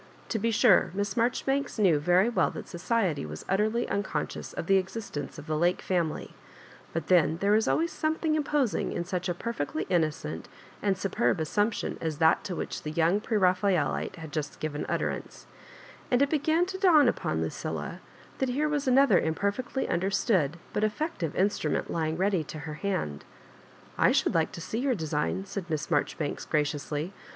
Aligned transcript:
To 0.29 0.39
be 0.39 0.49
sure 0.49 0.89
Miss 0.95 1.13
Maijoribanks 1.13 1.77
knew 1.77 1.99
very 1.99 2.27
well 2.27 2.49
that 2.49 2.67
society 2.67 3.23
was 3.23 3.45
utterly 3.47 3.87
unconscious 3.87 4.51
of 4.51 4.65
the 4.65 4.77
existence 4.77 5.37
of 5.37 5.45
the 5.45 5.55
Lake 5.55 5.79
family; 5.79 6.33
but 6.91 7.05
then 7.05 7.37
there 7.37 7.53
is 7.53 7.67
always 7.67 7.91
some 7.91 8.15
thing 8.15 8.33
imposing 8.33 8.93
in 8.93 9.05
such 9.05 9.29
a 9.29 9.35
perfectly 9.35 9.83
innocent 9.91 10.49
and 10.81 10.97
superb 10.97 11.39
assumption 11.39 11.99
as 12.01 12.17
that 12.17 12.43
to 12.45 12.55
which 12.55 12.81
the 12.81 12.89
young 12.89 13.19
Digitized 13.19 13.21
by 13.21 13.29
VjOOQIC 13.29 13.31
MISS 13.31 13.41
MABJOBIBANKa 13.41 13.51
56 13.53 13.77
Preraphaelite 14.17 14.21
had 14.21 14.31
just 14.33 14.59
given 14.59 14.85
utterance; 14.89 15.45
and 16.09 16.21
it 16.23 16.29
began 16.31 16.65
to 16.65 16.77
dawn 16.79 17.07
upon 17.07 17.43
Lucilla 17.43 17.99
that 18.39 18.49
here 18.49 18.67
was 18.67 18.87
ano 18.87 19.05
ther 19.05 19.19
imperlectly 19.19 19.87
understood 19.87 20.57
but 20.73 20.83
effective 20.83 21.33
instru 21.33 21.69
ment 21.69 21.91
lying 21.91 22.17
ready 22.17 22.43
to 22.43 22.57
her 22.57 22.73
hand. 22.73 23.23
"I 23.99 24.11
should 24.11 24.33
like 24.33 24.51
to 24.53 24.61
see 24.61 24.79
your 24.79 24.95
design, 24.95 25.45
said 25.45 25.69
Miss 25.69 25.85
Harjoribanks, 25.91 26.45
graciously. 26.45 27.13